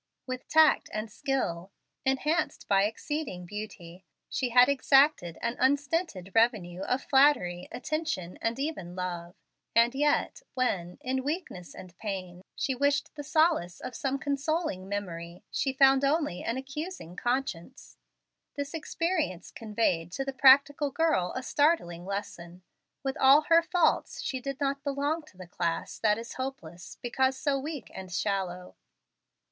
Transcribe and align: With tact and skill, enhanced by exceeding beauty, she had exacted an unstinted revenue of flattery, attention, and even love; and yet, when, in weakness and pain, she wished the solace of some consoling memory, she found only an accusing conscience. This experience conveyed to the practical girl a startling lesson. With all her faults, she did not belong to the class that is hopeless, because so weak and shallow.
With 0.25 0.47
tact 0.47 0.89
and 0.91 1.11
skill, 1.11 1.71
enhanced 2.07 2.67
by 2.67 2.85
exceeding 2.85 3.45
beauty, 3.45 4.03
she 4.29 4.49
had 4.49 4.67
exacted 4.67 5.37
an 5.43 5.55
unstinted 5.59 6.31
revenue 6.33 6.81
of 6.81 7.03
flattery, 7.03 7.67
attention, 7.71 8.39
and 8.41 8.57
even 8.57 8.95
love; 8.95 9.35
and 9.75 9.93
yet, 9.93 10.41
when, 10.55 10.97
in 11.01 11.23
weakness 11.23 11.75
and 11.75 11.95
pain, 11.99 12.41
she 12.55 12.73
wished 12.73 13.13
the 13.13 13.23
solace 13.23 13.79
of 13.79 13.95
some 13.95 14.17
consoling 14.17 14.89
memory, 14.89 15.43
she 15.51 15.71
found 15.71 16.03
only 16.03 16.43
an 16.43 16.57
accusing 16.57 17.15
conscience. 17.15 17.95
This 18.55 18.73
experience 18.73 19.51
conveyed 19.51 20.11
to 20.13 20.25
the 20.25 20.33
practical 20.33 20.89
girl 20.89 21.31
a 21.35 21.43
startling 21.43 22.07
lesson. 22.07 22.63
With 23.03 23.17
all 23.19 23.41
her 23.49 23.61
faults, 23.61 24.19
she 24.23 24.39
did 24.39 24.59
not 24.59 24.83
belong 24.83 25.21
to 25.27 25.37
the 25.37 25.45
class 25.45 25.99
that 25.99 26.17
is 26.17 26.33
hopeless, 26.33 26.97
because 27.03 27.37
so 27.37 27.59
weak 27.59 27.91
and 27.93 28.11
shallow. 28.11 28.73